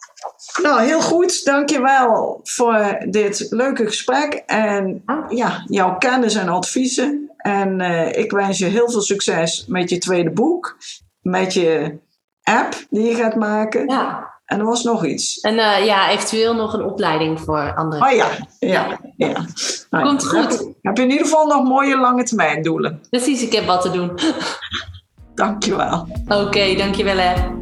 [0.61, 1.45] nou, heel goed.
[1.45, 4.33] Dankjewel voor dit leuke gesprek.
[4.45, 7.31] En ja, jouw kennis en adviezen.
[7.37, 10.77] En uh, ik wens je heel veel succes met je tweede boek.
[11.21, 11.99] Met je
[12.43, 13.89] app die je gaat maken.
[13.89, 14.31] Ja.
[14.45, 15.39] En er was nog iets.
[15.39, 18.07] En uh, ja, eventueel nog een opleiding voor anderen.
[18.07, 19.45] Oh ja, ja, ja.
[19.89, 20.51] Nou, Komt goed.
[20.51, 23.01] Heb, heb, je in ieder geval nog mooie lange termijn doelen.
[23.09, 24.11] Precies, ik heb wat te doen.
[25.35, 26.07] Dankjewel.
[26.25, 27.61] Oké, okay, dankjewel hè.